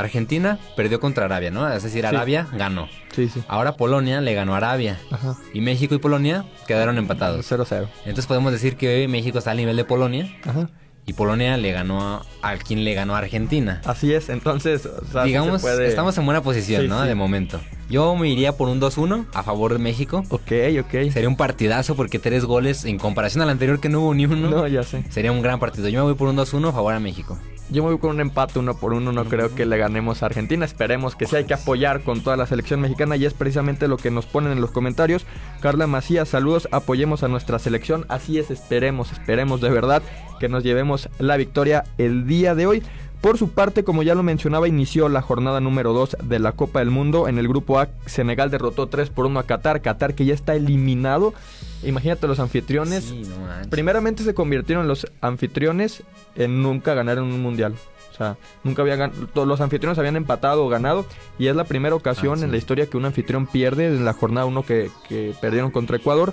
[0.00, 1.68] Argentina perdió contra Arabia, ¿no?
[1.72, 2.88] Es decir, Arabia ganó.
[3.14, 3.42] Sí, sí.
[3.48, 4.98] Ahora Polonia le ganó a Arabia.
[5.10, 5.36] Ajá.
[5.52, 7.50] Y México y Polonia quedaron empatados.
[7.50, 7.88] 0-0.
[8.04, 10.68] Entonces podemos decir que México está al nivel de Polonia Ajá.
[11.06, 13.80] y Polonia le ganó a, a quien le ganó a Argentina.
[13.84, 17.02] Así es, entonces, o sea, Digamos, se puede- estamos en buena posición, Sí, ¿no?
[17.02, 17.08] sí.
[17.08, 17.60] De momento.
[17.90, 20.22] Yo me iría por un 2-1 a favor de México.
[20.28, 21.10] Ok, ok.
[21.10, 24.50] Sería un partidazo porque tres goles en comparación al anterior que no hubo ni uno.
[24.50, 25.04] No, ya sé.
[25.10, 25.88] Sería un gran partido.
[25.88, 27.38] Yo me voy por un 2-1 a favor a México.
[27.70, 30.26] Yo me voy con un empate uno por uno, no creo que le ganemos a
[30.26, 30.64] Argentina.
[30.64, 33.98] Esperemos que sí hay que apoyar con toda la selección mexicana y es precisamente lo
[33.98, 35.26] que nos ponen en los comentarios.
[35.60, 38.06] Carla Macías, saludos, apoyemos a nuestra selección.
[38.08, 40.02] Así es, esperemos, esperemos de verdad
[40.40, 42.82] que nos llevemos la victoria el día de hoy.
[43.20, 46.78] Por su parte, como ya lo mencionaba, inició la jornada número 2 de la Copa
[46.78, 47.26] del Mundo.
[47.26, 49.82] En el grupo A, Senegal derrotó 3 por 1 a Qatar.
[49.82, 51.34] Qatar que ya está eliminado.
[51.82, 53.04] Imagínate los anfitriones.
[53.04, 53.66] Sí, no manches.
[53.68, 56.04] Primeramente se convirtieron los anfitriones
[56.36, 57.74] en nunca ganar en un mundial.
[58.12, 61.04] O sea, nunca habían gan- todos los anfitriones habían empatado o ganado
[61.40, 62.44] y es la primera ocasión Ah, sí.
[62.44, 65.96] en la historia que un anfitrión pierde en la jornada 1 que, que perdieron contra
[65.96, 66.32] Ecuador.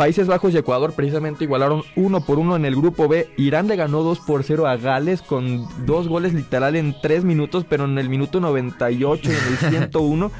[0.00, 3.28] Países Bajos y Ecuador precisamente igualaron uno por uno en el grupo B.
[3.36, 7.66] Irán le ganó 2 por 0 a Gales con dos goles literal en 3 minutos,
[7.68, 9.58] pero en el minuto 98 y en el
[9.90, 10.32] 101.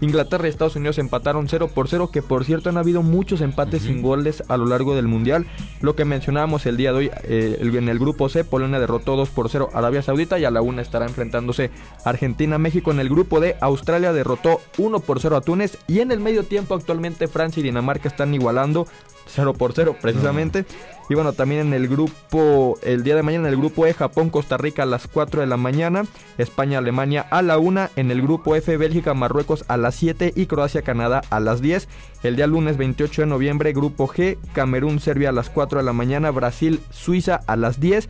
[0.00, 3.82] Inglaterra y Estados Unidos empataron 0 por 0, que por cierto han habido muchos empates
[3.82, 5.46] sin goles a lo largo del Mundial.
[5.80, 9.28] Lo que mencionábamos el día de hoy, eh, en el grupo C, Polonia derrotó 2
[9.30, 11.70] por 0 a Arabia Saudita y a la una estará enfrentándose
[12.04, 12.90] Argentina-México.
[12.90, 16.44] En el grupo D, Australia derrotó 1 por 0 a Túnez y en el medio
[16.44, 18.86] tiempo actualmente Francia y Dinamarca están igualando
[19.26, 20.64] 0 por 0 precisamente.
[21.08, 24.28] Y bueno, también en el grupo, el día de mañana en el grupo E, Japón,
[24.28, 26.04] Costa Rica a las 4 de la mañana,
[26.36, 30.46] España, Alemania a la 1, en el grupo F, Bélgica, Marruecos a las 7 y
[30.46, 31.88] Croacia, Canadá a las 10.
[32.22, 35.94] El día lunes 28 de noviembre, grupo G, Camerún, Serbia a las 4 de la
[35.94, 38.08] mañana, Brasil, Suiza a las 10.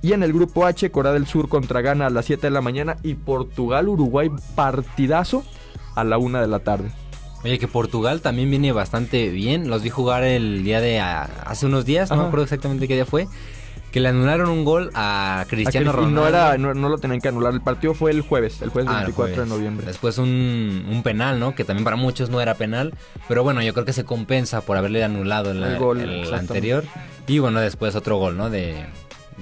[0.00, 2.62] Y en el grupo H, Corea del Sur contra Ghana a las 7 de la
[2.62, 5.44] mañana y Portugal, Uruguay, partidazo
[5.94, 7.01] a la 1 de la tarde.
[7.44, 9.68] Oye, que Portugal también viene bastante bien.
[9.68, 12.94] Los vi jugar el día de a- hace unos días, no me acuerdo exactamente qué
[12.94, 13.26] día fue.
[13.90, 16.20] Que le anularon un gol a Cristiano y Ronaldo.
[16.22, 17.52] no, era, no, no lo tenían que anular.
[17.52, 19.86] El partido fue el jueves, el jueves Ah, el 24 de noviembre.
[19.86, 21.54] Después un, un penal, ¿no?
[21.54, 22.94] Que también para muchos no era penal.
[23.28, 26.84] Pero bueno, yo creo que se compensa por haberle anulado el, El gol, el anterior.
[27.26, 28.48] Y bueno, después otro gol, ¿no?
[28.48, 28.76] De,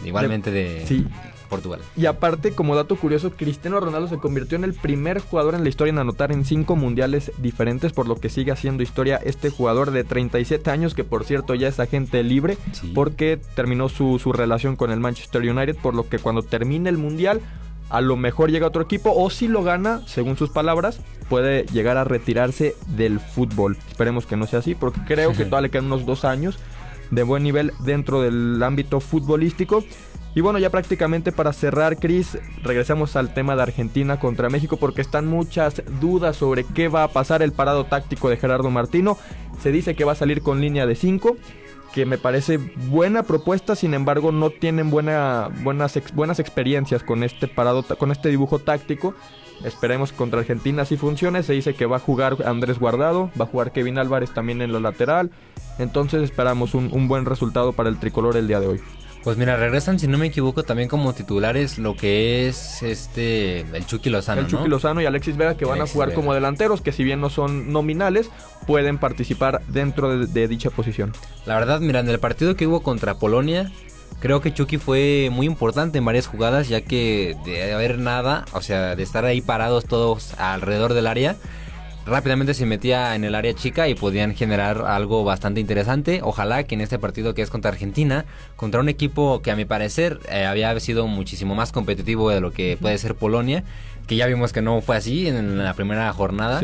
[0.05, 1.07] igualmente de, Sí.
[1.51, 1.81] Portugal.
[1.97, 5.69] Y aparte, como dato curioso, Cristiano Ronaldo se convirtió en el primer jugador en la
[5.69, 9.91] historia en anotar en cinco mundiales diferentes, por lo que sigue haciendo historia este jugador
[9.91, 12.93] de 37 años, que por cierto ya es agente libre, Sí.
[12.95, 16.97] porque terminó su, su relación con el Manchester United, por lo que cuando termine el
[16.97, 17.41] mundial,
[17.91, 21.65] a lo mejor llega a otro equipo, o si lo gana, según sus palabras, puede
[21.73, 23.77] llegar a retirarse del fútbol.
[23.89, 26.57] Esperemos que no sea así, porque creo que todavía le quedan unos dos años
[27.11, 29.85] de buen nivel dentro del ámbito futbolístico.
[30.35, 35.01] Y bueno, ya prácticamente para cerrar, Chris, regresamos al tema de Argentina contra México porque
[35.01, 39.19] están muchas dudas sobre qué va a pasar el parado táctico de Gerardo Martino.
[39.61, 41.37] Se dice que va a salir con línea de 5,
[41.93, 47.49] que me parece buena propuesta, sin embargo no tienen buena, buenas, buenas experiencias con este
[47.49, 49.15] parado, con este dibujo táctico.
[49.65, 51.43] Esperemos que contra Argentina sí funcione.
[51.43, 54.73] Se dice que va a jugar Andrés Guardado, va a jugar Kevin Álvarez también en
[54.73, 55.33] la lateral.
[55.81, 58.81] Entonces esperamos un, un buen resultado para el tricolor el día de hoy.
[59.23, 63.85] Pues mira, regresan, si no me equivoco, también como titulares lo que es este el
[63.85, 64.69] Chucky Lozano, el Chucky ¿no?
[64.69, 66.17] Lozano y Alexis Vega que van Alexis a jugar Vega.
[66.17, 68.31] como delanteros, que si bien no son nominales,
[68.67, 71.13] pueden participar dentro de, de dicha posición.
[71.45, 73.71] La verdad, mira, en el partido que hubo contra Polonia,
[74.21, 78.63] creo que Chucky fue muy importante en varias jugadas, ya que de haber nada, o
[78.63, 81.37] sea, de estar ahí parados todos alrededor del área,
[82.07, 86.21] rápidamente se metía en el área chica y podían generar algo bastante interesante.
[86.23, 88.25] Ojalá que en este partido que es contra Argentina,
[88.57, 92.53] contra un equipo que a mi parecer eh, había sido muchísimo más competitivo de lo
[92.53, 93.65] que puede ser Polonia,
[94.07, 96.61] que ya vimos que no fue así en la primera jornada.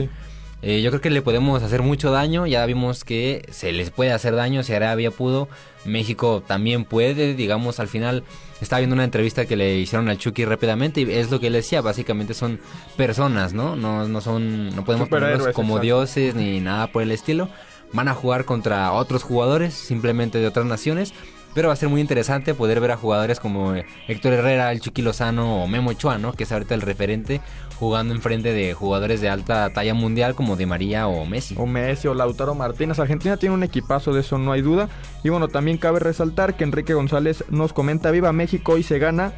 [0.62, 2.47] Eh, yo creo que le podemos hacer mucho daño.
[2.47, 4.62] Ya vimos que se les puede hacer daño.
[4.62, 5.49] Si Arabia pudo,
[5.85, 7.35] México también puede.
[7.35, 8.25] Digamos, al final
[8.61, 11.53] estaba viendo una entrevista que le hicieron al Chucky rápidamente y es lo que él
[11.53, 11.83] decía.
[11.83, 12.59] Básicamente son
[12.97, 13.77] personas, ¿no?
[13.77, 15.83] No, no son, no podemos ponerlos como exacto.
[15.83, 17.49] dioses ni nada por el estilo.
[17.92, 21.12] Van a jugar contra otros jugadores, simplemente de otras naciones.
[21.57, 24.81] Pero va a ser muy interesante poder ver a jugadores como eh, Héctor Herrera, el
[24.81, 26.35] Chucky Lozano o Memo Ochoa, ¿no?
[26.35, 27.40] Que es ahorita el referente
[27.81, 31.55] jugando enfrente de jugadores de alta talla mundial como Di María o Messi.
[31.59, 32.99] O Messi o Lautaro Martínez.
[32.99, 34.90] Argentina tiene un equipazo, de eso no hay duda.
[35.25, 39.33] Y bueno, también cabe resaltar que Enrique González nos comenta, viva México, hoy se gana.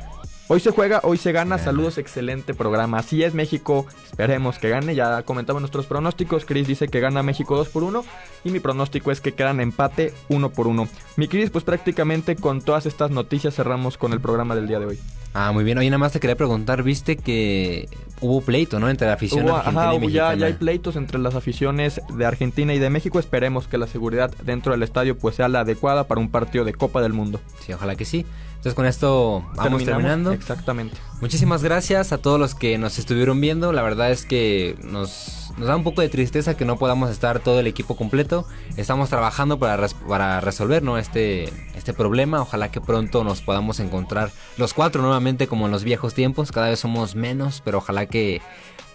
[0.50, 1.58] Hoy se juega, hoy se gana.
[1.58, 2.98] Saludos, excelente programa.
[2.98, 3.86] Así es, México.
[4.06, 4.94] Esperemos que gane.
[4.94, 6.46] Ya comentamos nuestros pronósticos.
[6.46, 8.02] Chris dice que gana México 2 por 1.
[8.44, 10.88] Y mi pronóstico es que quedan empate 1 por 1.
[11.16, 14.86] Mi Chris, pues prácticamente con todas estas noticias cerramos con el programa del día de
[14.86, 14.98] hoy.
[15.34, 15.76] Ah, muy bien.
[15.76, 17.86] Oye, nada más te quería preguntar, viste que
[18.22, 18.88] hubo pleito, ¿no?
[18.88, 20.32] Entre la afición Hubo- argentina ajá, y mexicana.
[20.34, 23.18] ya, ya hay pleitos entre las aficiones de Argentina y de México.
[23.18, 26.72] Esperemos que la seguridad dentro del estadio pues sea la adecuada para un partido de
[26.72, 27.38] Copa del Mundo.
[27.66, 28.24] Sí, ojalá que sí.
[28.58, 29.84] Entonces con esto vamos Terminamos.
[29.84, 30.32] terminando.
[30.32, 30.96] Exactamente.
[31.20, 33.72] Muchísimas gracias a todos los que nos estuvieron viendo.
[33.72, 37.38] La verdad es que nos, nos da un poco de tristeza que no podamos estar
[37.38, 38.46] todo el equipo completo.
[38.76, 40.98] Estamos trabajando para, res- para resolver ¿no?
[40.98, 42.42] este, este problema.
[42.42, 46.50] Ojalá que pronto nos podamos encontrar los cuatro nuevamente como en los viejos tiempos.
[46.50, 48.42] Cada vez somos menos, pero ojalá que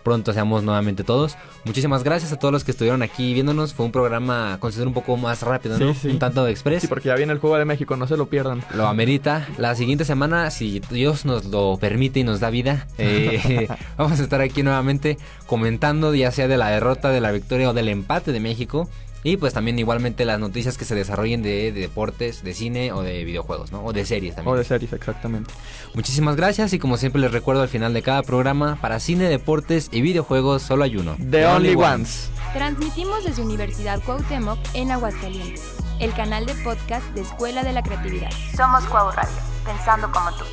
[0.04, 1.38] pronto seamos nuevamente todos.
[1.66, 3.74] Muchísimas gracias a todos los que estuvieron aquí viéndonos.
[3.74, 5.94] Fue un programa, considero un poco más rápido, ¿no?
[5.94, 6.08] Sí, sí.
[6.10, 6.82] Un tanto express.
[6.82, 8.64] Sí, porque ya viene el Juego de México, no se lo pierdan.
[8.76, 9.48] Lo amerita.
[9.58, 14.24] La siguiente semana, si Dios nos lo permite y nos da vida, eh, vamos a
[14.24, 18.32] estar aquí nuevamente comentando ya sea de la derrota, de la victoria o del empate
[18.32, 18.90] de México.
[19.24, 23.02] Y pues también igualmente las noticias que se desarrollen de, de deportes, de cine o
[23.02, 23.84] de videojuegos, ¿no?
[23.84, 24.54] O de series también.
[24.54, 25.54] O de series, exactamente.
[25.94, 29.90] Muchísimas gracias y como siempre les recuerdo al final de cada programa, para cine, deportes
[29.92, 31.16] y videojuegos solo hay uno.
[31.30, 32.30] The Only Ones.
[32.54, 35.64] Transmitimos desde Universidad Cuauhtémoc en Aguascalientes,
[36.00, 38.32] el canal de podcast de Escuela de la Creatividad.
[38.56, 39.34] Somos Cuau Radio,
[39.66, 40.46] pensando como tú.